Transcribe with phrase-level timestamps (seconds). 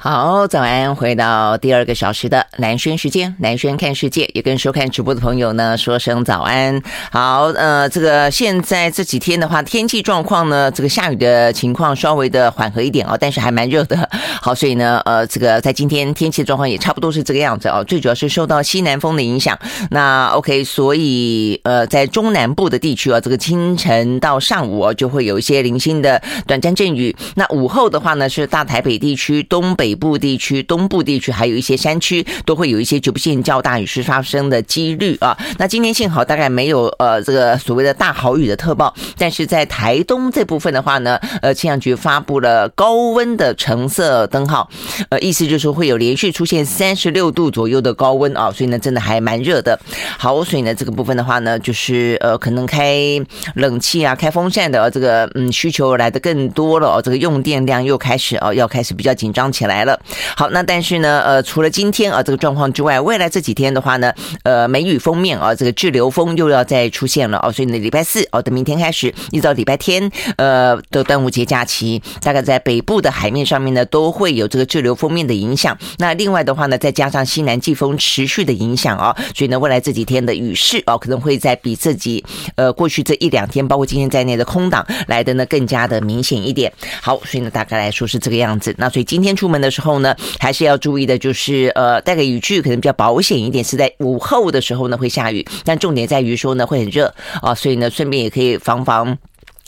[0.00, 0.94] 好，早安！
[0.94, 6.80] 回到第二个小时的南轩时间，南轩看世界，也跟收看直播的朋友呢说声早安。
[7.10, 14.08] 好，呃，这个现在这几天的话，天气状况呢，这个下雨的情况稍微的缓和一点哦，但是还蛮热的。
[14.40, 19.58] 好，所以呢，呃，这个在今天天气状况也差不多是这个样子哦，最主要是受到西南风的影响。
[19.90, 27.16] 那 OK，所以呃，在中南部的地区啊，这个清晨到上午啊，就会有一些零星的短暂阵雨。
[27.34, 29.87] 那午后的话呢，是大台北地区、东北。
[29.88, 35.34] 北部地区、东部地区还有一些山区，都会有一些局部性较大雨势发生的几率啊。
[35.56, 44.68] 那今天幸好大概没有呃这个所谓的大豪雨的特报，但是在台东这部分的话呢，呃气象局发布了高温的橙色灯号，
[45.08, 49.80] 呃意思就是会有连续出现三十六度左右的高温啊，所以呢真的还蛮热的。
[50.18, 53.18] 好，所以呢这个部分的话呢，就是呃可能开
[53.54, 59.77] 冷气啊、开风扇的这个嗯需求来的更多了哦，这个用电量又开始哦要开始比较紧张起来。
[59.78, 60.00] 来了，
[60.36, 64.12] 好，那但是呢，呃，除了今天啊这个状况之外，未来这几天的话呢，
[64.42, 75.78] 呃，梅雨锋面啊，这个滞留锋又要再出现了哦，所以呢，礼拜四哦，等明天开始，一直到礼拜天，呃，的端午节假期，大概在北部的海面上面呢，都会有这个滞留锋面的影响。
[75.98, 82.24] 那另外的话呢，再加上西南季风持续的影响啊，所以呢，未来这几天的雨势哦，可能会在比自己
[82.56, 86.72] 呃过去这一两天，包括今天在内的空档来的呢更加的明显一点。
[87.00, 88.74] 好，所以呢，大概来说是这个样子。
[88.76, 89.67] 那所以今天出门的。
[89.68, 93.62] 的时候呢，还是要注意的，就是呃，带个雨具可能比较保险一点。
[93.62, 99.18] 是在午后的时候呢会下雨，但重点在于说呢会很热啊，所以呢顺便也可以防防。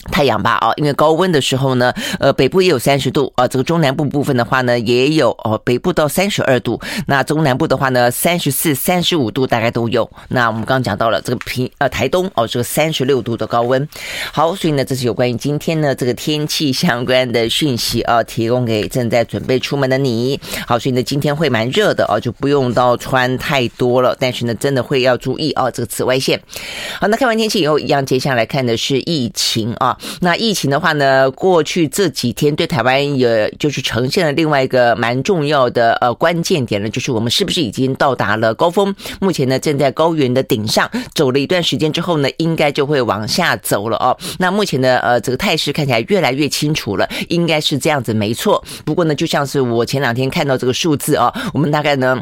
[0.09, 10.09] 太阳吧啊，因为高温的时候呢，呃，北部也有三十度啊，这个中南部部分的话呢，也有哦，北部到三十二度，那中南部的话呢，三十四、三十五度大概都有。
[10.29, 13.87] 那我们刚刚讲到了这个平呃台东哦，这个三十六度的高温。
[14.31, 20.39] 好，所以呢，这是有关于今天呢这个天气相关的讯息啊，提供给正在准备出门的你。
[20.65, 26.41] 好，所以呢，今天会蛮热的哦，就不用到穿太多了，但是呢，真的会要注意哦，这个紫外线。
[26.99, 29.90] 好，那看完天气以后，一样接下来看的是疫情啊。
[30.19, 38.93] 那疫情的话呢，过去这几天对台湾也就是呈现了另外一个蛮重要的呃关键点呢，就是我们是不是已经到达了高峰？
[39.19, 44.17] 目前呢，正在高原的顶上走了一段时间之后呢，应该就会往下走了哦。
[44.39, 48.63] 那目前的呃这个态势看起来越来越清楚了，应该是这样子没错。
[48.85, 52.21] 不过呢，就像是我前两天看到这个数字啊，我们大概呢。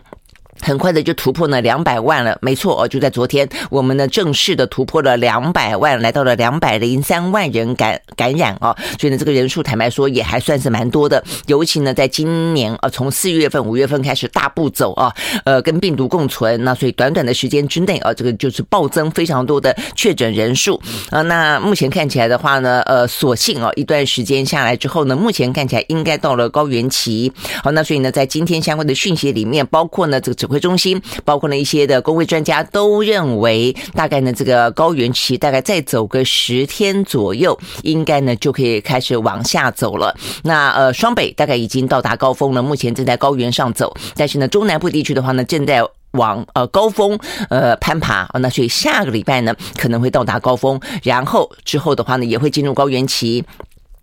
[0.62, 15.14] 很快的就突破了两百万了，没错哦，就在昨天，我们呢正式的突破了两百万，来到了两百零三万人感感染哦，所以呢，这个人数坦白说也还算是蛮多的，尤其呢，在今年啊，从四月份、五月份开始大步走啊，
[15.46, 20.82] 呃，跟病毒共存，那所以短短的时间之内啊，这个就是暴增非常多的确诊人数。
[21.10, 27.32] 啊，那目前看起来的话呢，呃，所幸啊，一段时间下来之后呢，目前看起来应该到了高原期，
[27.64, 30.49] 好，那所以呢，在今天相关的讯息里面，包括呢这个。
[30.50, 40.16] 指挥中心包括了一些的公卫专家都认为，大概呢这个高原期大概再走个十天左右，应该呢就可以开始往下走了。
[40.44, 45.84] 那呃双北大概已经到达高峰了，目前正在高原上走，但是呢中南部地区的话呢正在
[46.14, 47.20] 往呃高峰
[47.52, 53.46] 呃攀爬，那所以下个礼拜呢可能会到达高峰，然后之后的话呢也会进入高原期。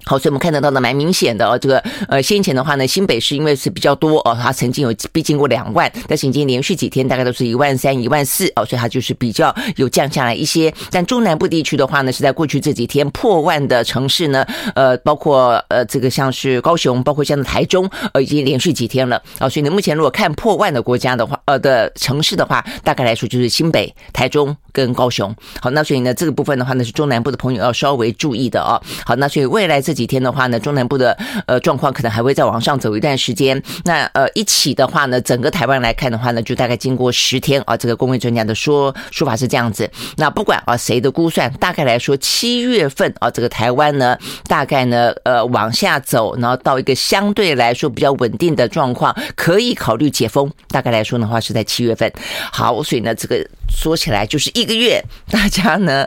[0.09, 10.73] 好，所以我们看得到的蛮明显的哦，这个呃，先前的话呢，新北市因为是比较多哦，它曾经有逼近过两万，但是已经连续几天大概都是一万三、一万四哦，所以它就是比较有降下来一些。
[10.93, 14.47] 但中南部地区的话呢，是在过去这几天破万的城市呢，
[14.77, 25.35] 呃，包括呃这个像是高雄，包括像台中，呃，已经连续几天了啊，所以呢，目前如果看破万的国家的话，呃的城市的话，大概来说就是新北、台中跟高雄。
[25.61, 28.81] 好，那所以呢，这个部分的话呢，是中南部的朋友要稍微注意的哦。
[29.05, 29.96] 好，那所以未来这。
[29.97, 33.61] 几天的话呢，中南部的呃状况可能还会再往上走一段时间。
[33.85, 39.91] 那呃一起的话呢，整个台湾来看的话呢，就大概经过十天啊，这个公卫专家的说说法是这样子。
[40.17, 50.51] 那不管啊谁的估算，大概来说七月份啊，这个台湾呢大概呢呃往下走，然后到一个相对来说比较稳定的状况，可以考虑解封。
[50.69, 52.13] 大概来说的话是在七月份。
[52.53, 56.05] 好，所以呢这个说起来就是一个月，大家呢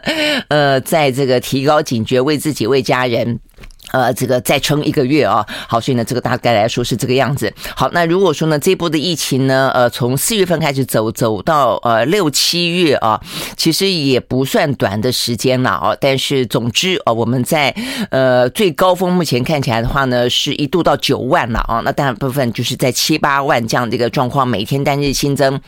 [0.50, 3.40] 呃在这个提高警觉，为自己为家人。
[3.92, 7.52] 呃，这个再撑一个月啊，好，所以呢，这个大概来说是这个样子。
[7.76, 13.20] 好，那如果说呢，这一波的疫情呢，呃，从四月份开始走，走到呃六七月啊，
[13.58, 15.96] 其实也不算短的时间了啊。
[16.00, 17.74] 但是总之啊，我们在
[18.12, 21.82] 呃最高峰目前看起来的话呢，是一度到九万了啊。
[21.84, 25.60] 那大部分就是在七八万这样的一个状况，每天单日新增。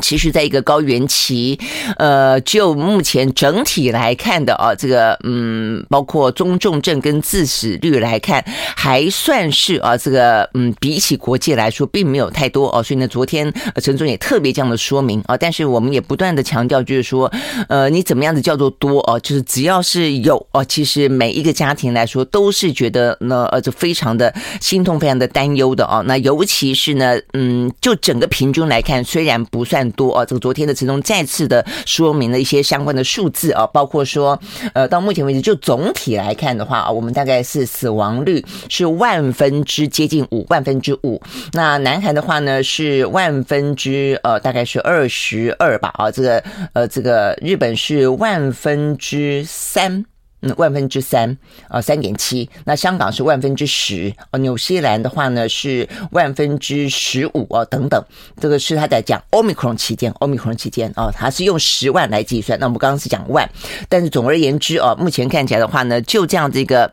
[0.00, 1.58] 其实在一个高原期，
[1.98, 8.42] 呃，就目前整体来看的啊，这个嗯，包括中重症跟致死率来看，
[8.74, 12.82] 还算是啊，这个嗯，比起国际来说，并没有太多哦。
[12.82, 13.52] 所以呢，昨天
[13.82, 17.30] 陈总也特别这样的说明啊，但是我们也不断的强调，就是说，
[17.68, 19.20] 呃，你怎么样的叫做多哦？
[19.20, 26.02] 就是只要是有哦，其实每一个家庭来说都是觉得呢，呃，就非常的心痛，非常的担忧的哦。
[26.06, 29.81] 那尤其是呢，嗯，就整个平均来看，虽然不算。
[29.82, 34.38] 很多啊，这个昨天的陈总再次的说明了一些相关的数字啊，包括说，
[34.74, 41.20] 呃，到目前为止就总体来看的话啊，我们大概是死亡率是万分之接近五万分之五，
[41.52, 46.44] 那南韩的话呢是万分之呃大概是二十二吧啊，这个
[46.74, 50.04] 呃这个日本是万分之三。
[50.42, 51.36] 嗯，万分之三
[51.68, 52.48] 啊，三点七。
[52.64, 58.04] 那香港是万分之十啊，纽西兰的话呢是万分之十五啊，等等。
[58.40, 62.58] 这个是他在讲 Omicron 期间，Omicron 期间啊，他是用十万来计算。
[62.58, 63.48] 那我们刚刚是讲万，
[63.88, 66.92] 但是总而言之啊，目前看起来的话呢，就这样这个。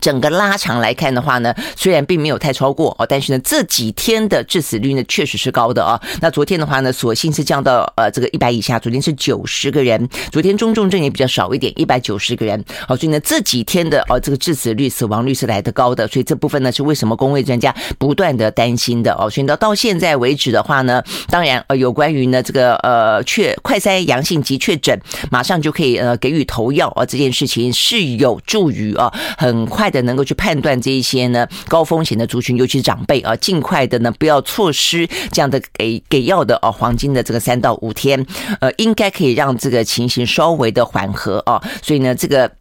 [0.00, 6.00] 整个拉长来看的话呢，虽然并没有太超过哦，但是呢这几天的致死率呢确实是高的啊。
[6.20, 12.64] 那昨天的话呢，所幸是降到呃这个一百以下，昨天是九十个人，昨天中重症也比较少一点，一百九十个人。
[12.86, 19.28] 好，所以呢这几天的哦这个致死率、死亡率是来得高的，所以这部分呢是为什么公卫专家不断的担心的哦。
[19.28, 24.96] 所以到到现在为止的话呢，当然呃有关于呢这个呃确快筛阳性及确诊，
[25.32, 29.79] 马上就可以呃给予投药啊这件事情是有助于啊很快。
[29.80, 38.26] 快的能够去判断这一些呢高风险的族群，尤其是长辈啊，尽快的呢不要错失这样的给给药的啊黄金的这个三到五天，
[38.60, 42.59] 呃，应该可以让这个情形稍微的缓和啊，所以呢这个。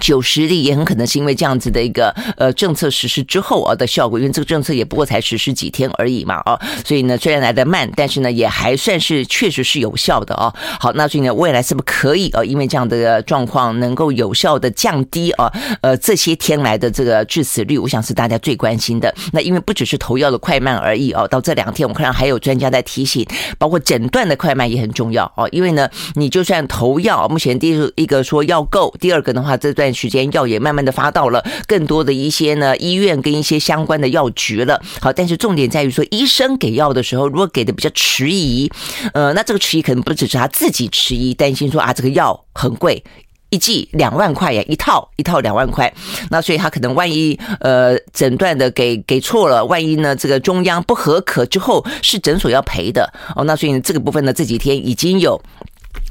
[0.00, 10.52] 九十例也很可能是因为这样子的一个呃政策实施之后啊的效果，因为这个政策也不过才实施几天而已嘛啊，所以呢虽然来得慢，但是呢也还算是确实是有效的啊。
[10.78, 12.44] 好，那所以呢未来是不是可以啊？
[12.44, 15.50] 因为这样的状况能够有效的降低啊
[15.80, 19.14] 呃这些天来的这个致死率，我想是大家最关心的。
[19.32, 23.26] 那因为不只是投药的快慢而已啊，到这两天我看到还有专家在提醒，
[23.58, 25.46] 包括诊断的快慢也很重要啊。
[25.50, 29.85] 因为呢你就算投药，目前第一个说药够，第二个的话这段。
[29.86, 34.82] 段时间药也慢慢的发到了更多的一些呢医院跟一些相关的药局了。
[35.00, 38.70] 好，但是重点在于说，医生给药的时候，如果给的比较迟疑，
[39.14, 43.04] 呃，那这个迟疑可能不只是他自己迟疑，担心说啊这个药很贵，
[43.50, 45.92] 一剂两万块呀，一套一套两万块，
[46.30, 55.40] 那所以他可能万一呃诊断的给给错了，万一呢这个中央不合可之后是诊所要赔的哦，那所以这个部分呢这几天已经有。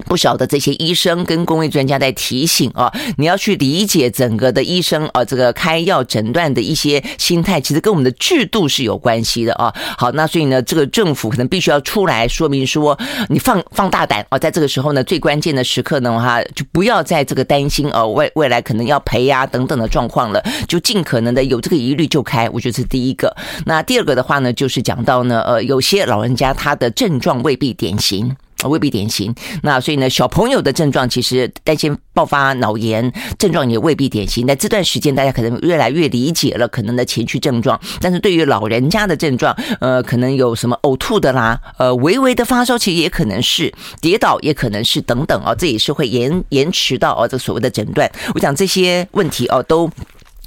[0.07, 9.73] 不少的这些医生跟公卫专家在提醒啊，你要去理解整个的医生啊，这个开药诊断的一些心态，其实跟我们的制度是有关系的啊。
[9.97, 12.97] 好，那所以呢，这个政府可能必须要出来说明说，
[13.29, 23.35] 你放放大胆啊，在这个时候呢，最关键的时刻呢，哈，就不要在这个担心啊，未未来可能要赔呀等等的状况了，就尽可能的有这个疑虑就开，我觉得是第一个。
[23.65, 28.35] 那第二个的话呢，就是讲到呢，呃，有些老人家他的症状未必典型。
[28.63, 34.45] 未必典型，那所以呢，小朋友的症状其实担心爆发脑炎，症状也未必典型。
[34.47, 43.71] 那这段时间大家可能越来越理解了可能的前驱症状，但是对于老人家的症状，呃，可能有什么呕吐的啦，呃，微微的发烧，其实也可能是
[44.01, 48.09] 跌倒，也可能是等等哦，这也是会延延迟到哦这所谓的诊断。
[48.33, 49.89] 我想这些问题哦都。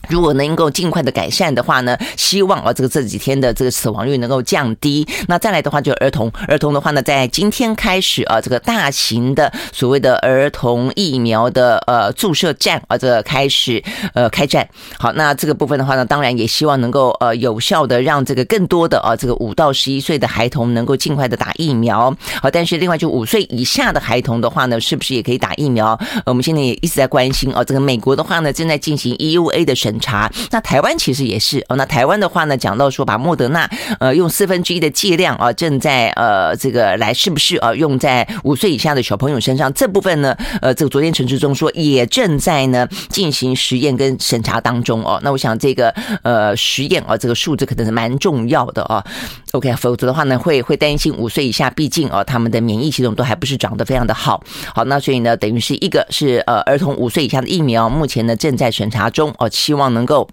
[0.08, 5.06] 如果能够尽快的改善的话呢，希望啊这个这几天的这个死亡率能够降低。
[5.26, 13.82] 那再来的话，就儿童，儿童的话呢，在今天开始啊，这个大型的所谓的儿童疫苗的呃注射站啊，这个开始
[14.14, 14.66] 呃开战。
[14.98, 22.10] 好，那这个部分的话呢，当然也希望能够呃有效的让这个更多的啊这个五到十一岁的孩童能够尽快的打疫苗。
[22.40, 25.98] 好，但是另外就五岁以下的孩童的话呢，是不是也可以打疫苗？
[26.24, 29.97] 我们现在也一直在关心啊，这个美国的话呢，正在进行 EUA 的审。
[30.00, 31.76] 查，那台湾其实也是哦。
[31.76, 33.68] 那台湾的话呢，讲到说把莫德纳
[34.00, 39.72] 呃用四分之一的剂量啊，正在呃这个来是不是啊用在五岁以下的小朋友身上？
[39.72, 45.18] 这部分呢，呃，这个昨天陈时中说也正在呢进行实验跟审查当中哦。
[45.22, 45.90] 那我想这个
[46.22, 49.02] 呃实验啊，这个数字可能是蛮重要的哦。
[49.52, 54.42] OK，否则的话呢，会会担心五岁以下，毕竟啊他们的免疫系统都还不是长得非常的好。
[54.74, 59.87] 好，那所以呢，等于是一个是呃儿童五岁以下的疫苗，目前呢正在审查中哦，希望。
[59.88, 60.28] 能够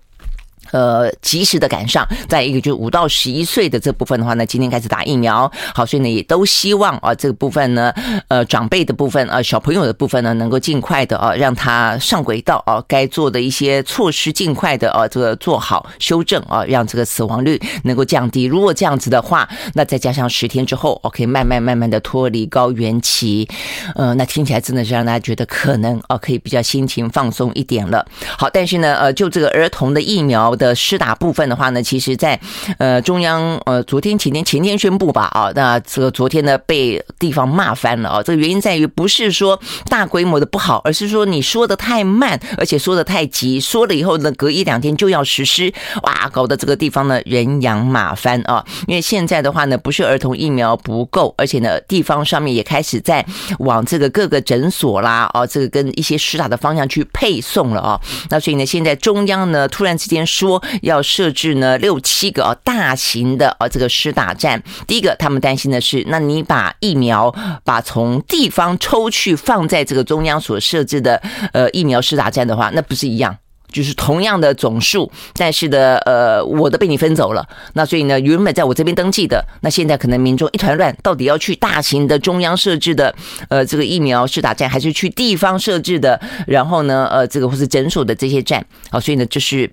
[0.71, 7.93] 呃，及时的赶上，再一个就是五到十一岁的这部分的话呢，今天开始打疫苗，好，所以呢也都希望啊这个部分呢，
[8.27, 18.43] 呃长辈的部分啊小朋友的部分呢，能够尽快的啊让他上轨道啊，该做的一些措施尽快的啊这个做好修正啊，让这个死亡率能够降低。
[18.45, 23.47] 如果这样子的话，那再加上十天之后，OK 慢慢慢慢的脱离高原期，
[23.95, 28.05] 呃，那听起来真的是让大家觉得可能啊可以比较心情放松一点了。
[28.37, 30.75] 好，但是呢，呃，就这个儿童的疫苗的。
[30.75, 32.39] 施打部分的话呢，其实在
[32.77, 38.21] 呃中央呃昨天前天前天宣布吧啊，那这个昨天呢被地方骂翻了啊。
[38.21, 39.59] 这个原因在于不是说
[39.89, 48.63] 大规模的不好，而是说你说的太慢，而且说的太急，说了以后呢隔一两天就要实施，哇，搞得这个地方呢人仰马翻啊。
[48.87, 53.25] 因为现在的话呢，不是儿童疫苗不够，而且呢地方上面也开始在
[53.59, 57.99] 往这个各个诊所啦啊，这个跟一些施打的方向去配送了啊。
[58.29, 60.44] 那所以呢，现在中央呢突然之间说。
[60.47, 64.61] 说要设置呢六七个啊大型的啊这个施打站。
[64.87, 67.33] 第一个，他们担心的是，那你把疫苗
[67.63, 71.21] 把从地方抽去放在这个中央所设置的
[71.53, 73.35] 呃疫苗施打站的话，那不是一样？
[73.71, 77.45] 就是同样的总数，但是的呃我的被你分走了。
[77.73, 83.13] 那所以呢，原本在我这边登记的，那现在可能民众一团乱，到底要去大型的中央设置的
[83.49, 86.21] 呃这个疫苗施打站，还是去地方设置的？
[86.47, 88.65] 然后呢呃这个或是诊所的这些站？
[88.89, 89.69] 好，所以呢就是。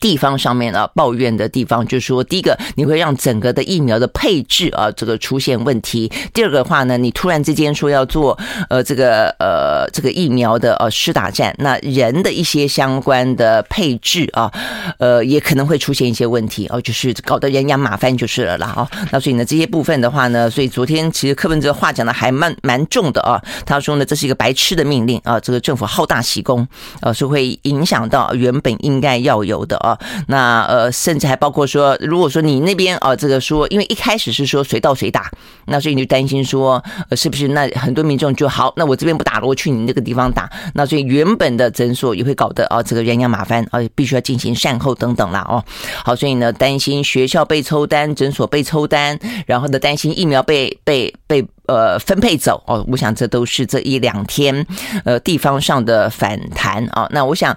[0.00, 14.52] 地方上面啊，抱怨的地方就是说，第一个你会让整个的疫苗的配置啊，这个出现问题；第二个的话呢，你突然之间说要做呃这个呃这个疫苗的呃施打站，那人的一些相关的配置啊，
[14.98, 18.88] 呃也可能会出现一些问题哦，就是搞得人仰马翻就是了啦啊。
[19.10, 26.66] 那所以呢，这些部分的话呢，所以昨天其实柯文哲话讲的还蛮蛮重的啊，他说呢，这是一个白痴的命令啊，这个政府好大喜功
[27.00, 29.78] 啊，是会影响到原本应该要有的。
[29.78, 29.96] 啊，
[30.26, 35.30] 那呃，甚至还包括说，如果说你那边啊，这个说，因为一开始是说随到随打，
[35.66, 45.62] 那所以你就担心说，呃，是不是那很多民众就好，那我这边不打了，我去你那个地方打，那所以原本的诊所也会搞得啊，这个人仰马翻啊，必须要进行善后等等啦哦。
[46.04, 51.46] 好，所以呢，担心学校被抽单，诊所被抽单，然后呢，担心疫苗被被被。
[51.68, 54.66] 呃，分配走哦，我想这都是这一两天
[55.04, 57.06] 呃地方上的反弹啊。
[57.12, 57.54] 那我想，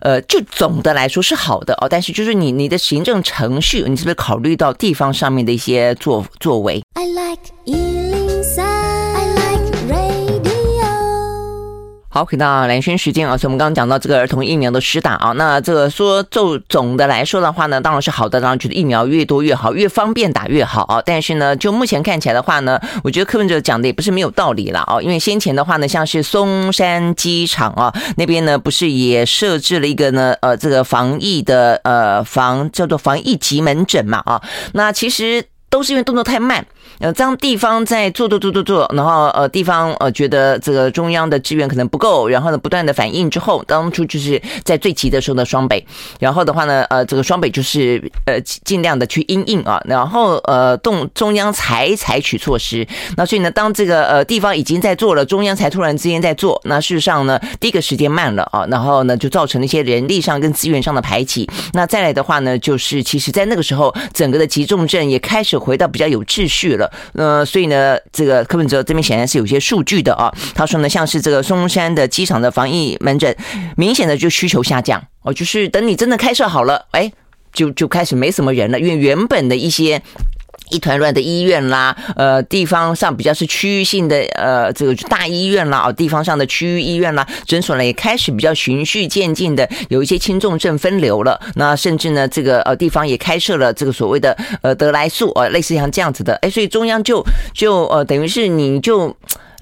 [0.00, 7.40] 呃，就总的来说是好的哦，但是就是你你的行政程序，你是不是考虑到地方上面的一些作作为？I like
[12.14, 21.02] 好，回到蓝轩时间啊，所以我们刚刚讲到这个儿童疫苗的施打啊，那这个说就总的来说的话呢，当然是好的，当然觉得疫苗越多越好，越方便打越好啊。
[21.04, 34.40] 但是呢，就目前看起来的话呢，我觉得柯文哲讲的也不是没有道理了啊，因为先前的话呢，像是松山机场啊那边呢，不是也设置了一个呢呃这个防疫的呃防叫做防疫急门诊嘛啊，
[34.74, 36.64] 那其实都是因为动作太慢。
[37.00, 45.84] 呃，当地方在做做做做做，然后呃，地方呃觉得这个中央的资源可能不够，然后呢，不断的反应之后，当初就是在最急的时候的双北，
[46.20, 52.86] 然后的话呢，呃，这个双北就是呃尽量的去因应啊，然后呃动中央才采取措施。
[53.16, 61.48] 那所以呢，当这个呃地方已经在做了，中央才突然之间在做，那事实上呢，第一个时间慢了啊，然后呢就造成了一些人力上跟资源上的排挤。
[61.72, 66.83] 那再来的话呢，就是其实在那个时候，整个的急重症也开始回到比较有秩序了。
[67.14, 70.32] 呃，所以呢，这个柯文哲这边显然是有些数据的啊。
[70.54, 73.36] 他说呢，像是这个松山的机场的防疫门诊，
[73.76, 77.12] 明显的就需求下降哦，就是等你真的开设好了，哎，
[77.52, 80.02] 就就开始没什么人了，因为原本的一些。
[80.70, 91.40] 一团乱的医院啦，呃，地方上比较是区域性的，呃，这个大医院啦，哦，地方上的区域医院啦，诊所呢也开始比较循序渐进的有一些轻重症分流了。
[91.54, 99.14] 那甚至呢，这个呃地方也开设了这个所谓的呃得来速，呃，类似像这样子的，哎，所以中央就就呃等于是你就。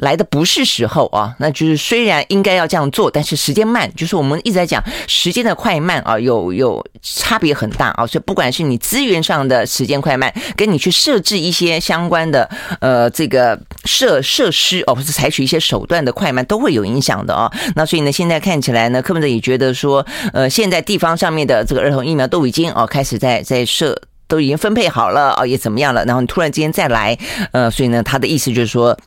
[0.03, 17.49] 来的不是时候啊，那就是虽然应该要这样做，但是时间慢，就是我们一直在讲时间的快慢啊，有有差别很大啊，所以不管是你资源上的时间快慢，跟你去设置一些相关的呃这个设设施哦，或是采取一些手段的快慢，都会有影响的啊。
[17.77, 27.17] 那所以呢，现在看起来呢，柯文哲也觉得说，呃，现在地方上面的这个儿童疫苗都已经哦开始在在设，都已经分配好了啊，也怎么样了，然后你突然之间再来，
[27.53, 28.99] 呃，所以呢，他的意思就是说。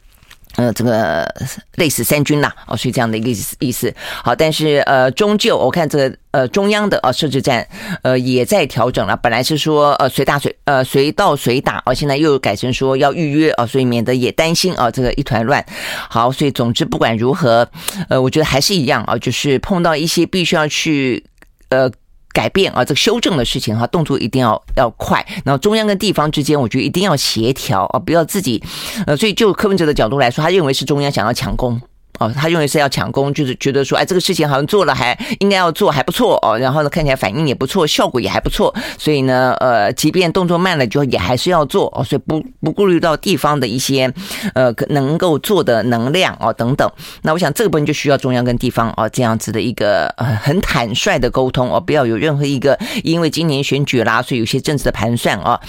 [0.55, 1.27] 呃，这个
[1.75, 3.93] 类似三军呐，哦，是这样的一个意思。
[4.23, 7.67] 好，但是呃，终究我看这个呃中央的呃设置站
[8.03, 9.17] 呃也在调整了。
[9.17, 15.65] 本来是说呃随打随呃随到随打，哦，现在又改成说要预约啊，所以免得也担心啊这个一团乱。
[16.09, 17.69] 好，所以总之不管如何，
[18.07, 21.23] 呃，我觉得还是一样啊，就是碰到一些必须要去
[21.69, 21.91] 呃。
[22.35, 25.25] 改变啊，这个修正的事情哈，动作一定要要快。
[25.45, 28.61] 然后中央跟地方之间，我觉得一定要协调啊，不要自己。
[29.07, 31.79] 呃，所以就柯文哲的角度来说，他认为是中央想要强攻。
[32.19, 36.57] 哦，他认为是要抢功，就是觉得说，哎，这个事情好像做了还应该要做，还不错哦。
[36.57, 38.73] 然后呢，看起来反应也不错，效果也还不错。
[38.97, 42.03] 所以呢，呃，即便动作慢了，就也还是要做哦。
[42.03, 44.11] 所以不不顾虑到地方的一些
[44.53, 46.89] 呃能够做的能量哦等等。
[47.23, 55.59] 那我想这个部分就需要中央跟地方哦这样子的一个呃很坦率的沟通哦，不要有任何一个因为今年选举啦，所以有些政治的盘算哦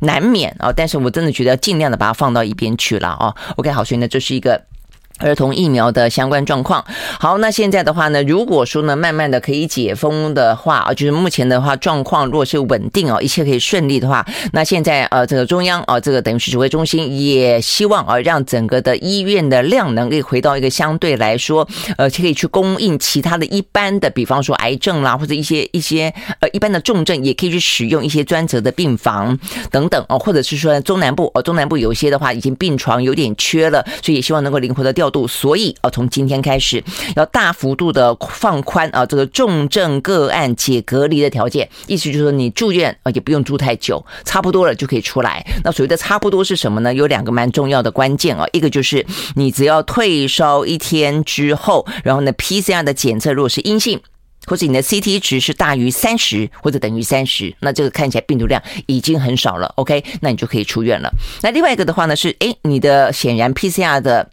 [0.00, 0.72] 难免啊。
[0.74, 3.34] 但是我真的觉得要尽量的把它放到一边去了啊。
[3.56, 4.62] OK，好，所以呢，这是一个。
[5.18, 6.84] 儿童疫苗的相关状况。
[7.18, 29.38] 好，那现在的话呢，如果说呢，慢慢的可以解封的话啊，就是目前的话状况如果是稳定哦，一切可以顺利的话，那现在呃，这个中央啊，这个等于是指挥中心也希望啊，让整个的医院的量能可以回到一个相对来说，呃，可以去供应其他的一般的，比方说癌症啦，或者一些一些呃一般的重症，也可以去使用一些专责的病房
[29.70, 35.05] 等等哦，或者是说中南部哦，中南部有一些的话已经病床有点缺了，所以也希望能够灵活的调。
[35.10, 36.82] 度，所以啊，从今天开始
[37.14, 45.44] 要大幅度的放宽啊，这个重症个案解隔离的条件，意思就是说你住院啊也不用住太久，差不多了就可以出来。
[45.64, 46.92] 那所谓的差不多是什么呢？
[46.92, 54.00] 有两个蛮重要的关键啊，一个就是你只要退烧一天之后，然后呢 PCR 的检测如果是阴性。
[54.48, 61.12] 或者你的 CT 值是大于三十或者等于三十，那这个看起来病毒量已经很少了，OK，那你就可以出院了。
[61.42, 64.30] 那另外一个的话呢是，诶，你的显然 PCR 的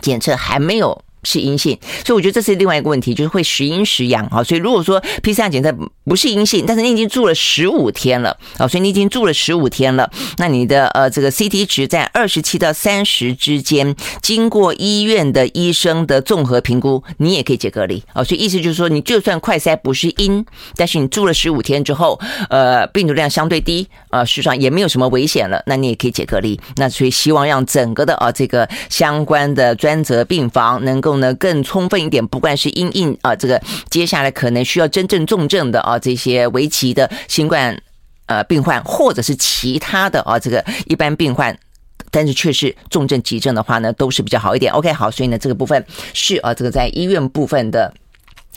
[0.00, 1.02] 检测还没有。
[1.28, 4.42] 是阴性，所以我觉得这是另外一个问题，就是会时阴时阳啊。
[4.42, 5.70] 所以如果说 PCR 检测
[6.04, 18.24] 不是阴性，但是你已经住了十五天了啊，所以你已经住了十五天了，那你的呃这个 CT 值在二十七到三十之间，经过医院的医生的综合评估，你也可以解隔离啊。
[18.24, 20.42] 所以意思就是说，你就算快筛不是阴，
[20.76, 22.18] 但是你住了十五天之后，
[22.48, 26.58] 呃，病毒量相对低啊，实际上也没有什么危险了，那你也可以解隔离。
[26.76, 31.17] 那所以希望让整个的啊这个相关的专责病房能够。
[31.18, 33.60] 呢更充分一点，不管是因应啊，这个
[33.90, 37.80] 接下来可能需要真正重症的啊这些危急的新冠
[38.26, 41.58] 呃病患，或者是其他的啊这个一般病患，
[42.10, 44.72] 但是却是重症急症的话呢，都是比较好一点。
[44.72, 45.84] OK，好，所以呢这个部分
[46.14, 47.92] 是啊这个在医院部分的。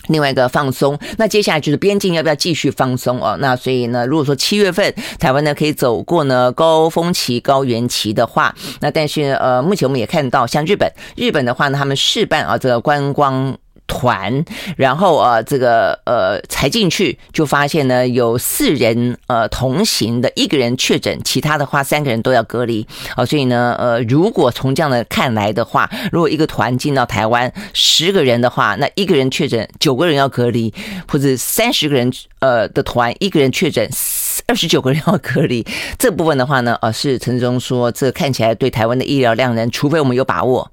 [0.08, 3.38] 另外一个放松，那接下来就是边境要不要继续放松哦？
[3.40, 13.58] 那所以呢，如果说七月份台湾呢可以走过呢高峰期、高原期的话，那但是呃，目前我们也看到，像日本，日本的话呢，他们试办啊这个观光。
[13.92, 14.46] 团，
[14.78, 23.26] 然后呃，这个呃，才进去就发现呢，有四人呃同行的，一个人确诊，其他的话三个人都要隔离啊。
[23.26, 30.74] 所以呢，呃，如果从这样的看来的话，如果一个团进到台湾十个人的话，那一个人确诊，九个人要隔离，
[31.06, 33.90] 或者三十个人呃的团，一个人确诊，
[34.48, 35.68] 二十九个人要隔离。
[36.00, 40.72] 这部分的话呢，呃，是陈忠说，这看起来对台湾的医疗量能，除非我们有把握。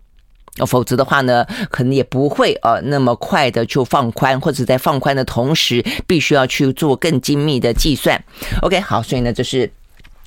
[0.66, 8.22] 否则的话呢，可能也不会呃那么快的就放宽，或者在放宽的同时，必须要去做更精密的计算。
[8.62, 9.70] OK，好，所以呢，就是。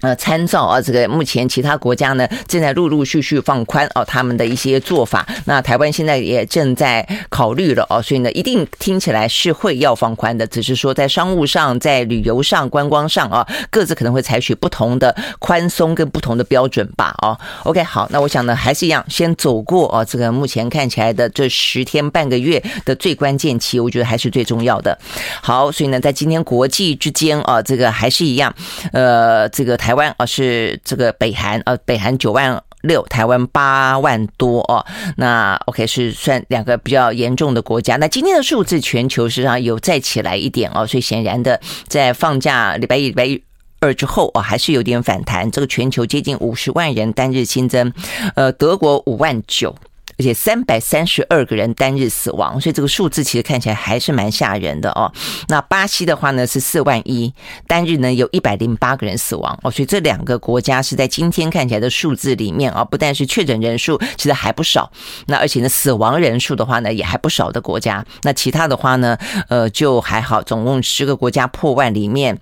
[0.02, 5.28] 呃，参照啊，这个目前其他国家呢正在陆陆续续放宽哦，他们的一些做法。
[5.46, 17.16] 那台湾现在也正在考虑了哦，所以呢，一定听起来是会要放宽的，只是说在商务上、在旅游上、观光上啊，各自可能会采取不同的宽松跟不同的标准吧。
[17.22, 24.98] 哦，OK，好，那我想呢，还是一样，先走过哦，这个目前看起来的这十天半个月的最关键期，我觉得还是最重要的。
[25.44, 28.52] 好，所以呢，在今天国际之间啊，这个还是一样，
[28.94, 29.91] 呃，这个台。
[29.92, 34.86] 台湾啊是这个北韩呃，北韩九万六，台湾八万多哦。
[35.18, 37.98] 那 OK 是算两个比较严重的国家。
[37.98, 43.42] 那今天的数字全球实际上有再起来一点哦，所以显然的在放假礼拜一、礼拜
[43.82, 45.52] 二之后哦，还是有点反弹。
[45.52, 47.92] 这个全球接近五十万人单日新增，
[48.36, 49.76] 呃，德国五万九。
[50.22, 55.12] 而且三百三十二个人单日死亡，所以这个数字其实看起来还是蛮吓人的哦。
[55.48, 57.34] 那巴西的话呢是四万一，
[57.66, 59.72] 单日呢有一百零八个人死亡哦。
[59.72, 64.92] 所以这两个国家是在今天看起来的数字里面啊，不但是确诊人数其实还不少，
[65.26, 68.06] 那而且呢死亡人数的话呢也还不少的国家。
[68.22, 69.18] 那其他的话呢，
[69.50, 72.40] 呃就还好，总共十个国家破万里面。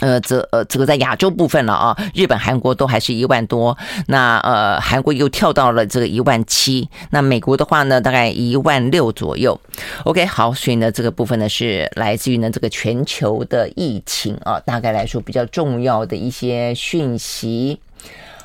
[0.00, 9.58] 呃，这呃，这个在亚洲部分了啊，日本、韩国都还是一万多，那呃，韩国又跳到了这个一万七，那美国的话呢，大概一万六左右。
[10.04, 17.78] OK，好，所以呢，这个部分呢是来自于呢这个全球的疫情啊，大概来说比较重要的一些讯息。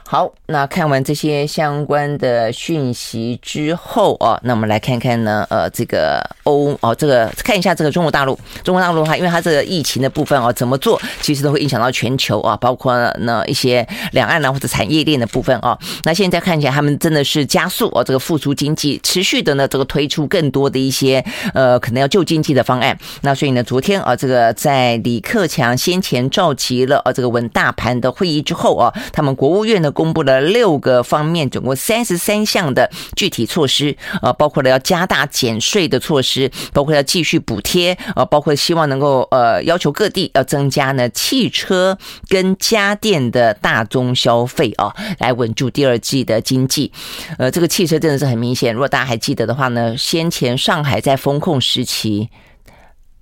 [0.07, 15.75] 好，那看完这些相关的讯息之后啊，那我们来看看呢，呃，这个欧哦，这个看一下这个中国大陆，中国大陆的话，因为它这个疫情的部分哦，怎么做其实都会影响到全球啊，包括呢一些两岸呢或者产业链的部分哦。
[16.03, 22.95] 那现在看起来他们真的是加速哦，这个复苏经济，持续的呢这个推出更多的一些呃可能要救经济的方案。
[23.21, 29.91] 那所以呢，昨天啊，这个在李克强先前召集了呃这个稳大盘的会议之后啊，他们国务院呢。
[29.95, 46.91] 公布了六个方面，总共三十三项的具体措施，呃，包括了要加大减税的措施，包括要继续补贴，呃，包括希望能够呃要求各地要增加呢汽车跟家电的大宗消费啊，来稳住第二季的经济。
[47.37, 52.29] 呃，这个汽车真的是很明显，如果大家还记得的话呢，先前上海在封控时期，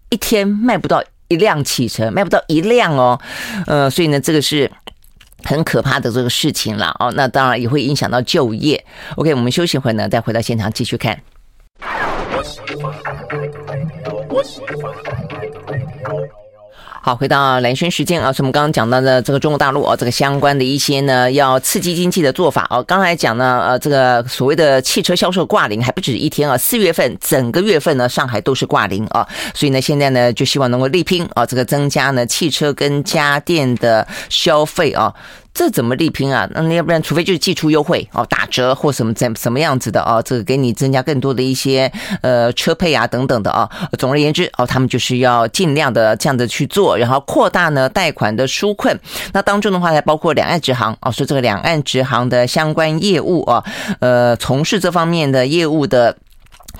[0.10, 3.20] 一天卖不到一辆汽车，卖不到一辆哦，
[3.68, 4.72] 呃，所以呢，这个是。
[5.44, 8.84] 很可怕的这个事情了哦，那当然也会影响到就业。
[9.16, 11.22] OK，我们休息会呢，再回到现场继续看。
[17.06, 22.82] 好，回到蓝轩时间啊，是我们刚刚讲到的这个中国大陆啊，这个相关的一些呢，要刺激经济的做法啊。
[22.84, 35.14] 刚才讲呢，呃，这个所谓的汽车销售挂零还不止一天啊，四月份整个月份呢，上海都是挂零啊，所以呢，现在呢，就希望能够力拼啊，这个增加呢汽车跟家电的消费啊。
[35.54, 36.50] 这怎么力拼啊？
[36.54, 43.70] 那要不然，除非就是寄出优惠哦，打折或什么怎什么样子的哦，这个给你增加更多的一些呃车配啊等等的啊。
[44.00, 49.00] 总而言之哦，他们就是要尽量的这样的去做，然后扩大呢贷款的纾困。
[49.34, 53.64] 那当中的话，还包括两岸直航哦，说这个两岸直航的相关业务啊，
[54.00, 56.18] 呃，从事这方面的业务的。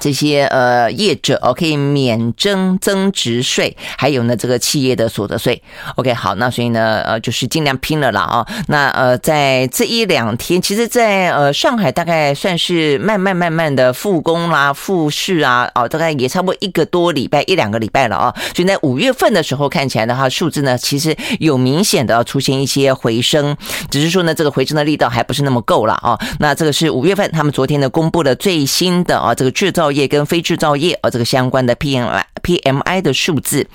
[0.04, 5.64] 这些呃业者哦可以免征增值税，还有呢这个企业的所得税。
[5.96, 8.46] OK 好，那所以呢呃就是尽量拼了啦啊。
[8.68, 18.36] 那呃在这一两天，其实，在呃上海大概算是慢慢慢慢的复工啦、复市啊，哦大概也差不多一个多礼拜、一两个礼拜了啊。
[18.54, 23.56] 所以在五月份的时候看起来的话，数字呢其实有明显的出现一些回升，
[23.90, 26.20] 只是说呢这个回升的力道还不是那么够了啊。
[26.40, 29.93] 那这个是五月份他们昨天呢公布了最新的啊这个制造。
[29.94, 33.68] 业跟非制造业啊，这个相关的 PMI PMI 的数字。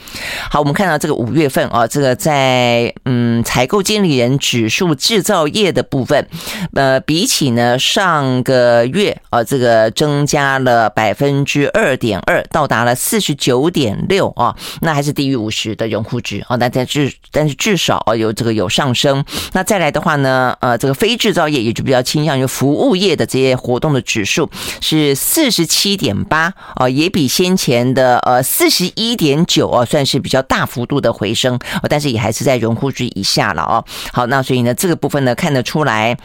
[0.51, 6.29] 好，我们看到这个五月份啊，这个在嗯采购经理人指数制造业的部分，
[6.75, 19.25] 呃，比起呢上个月啊，这个增加了百分之二点二，到达了四十九点六啊，那还是低于五十的荣枯值啊，但在至但是至少啊有这个有上升。
[19.53, 24.49] 那再来的话呢，呃，这个非制造业也就比较倾向于服务业的这些活动的指数
[24.81, 25.99] 是四十七。
[25.99, 31.57] 点八啊，也比先前的呃四十一点九哦，算是比较大幅度的回升，
[31.89, 33.85] 但是也还是在荣枯值以下了哦。
[34.13, 36.19] 好，那所以呢，这个部分呢看得出来。